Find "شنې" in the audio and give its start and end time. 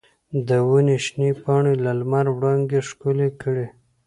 1.05-1.29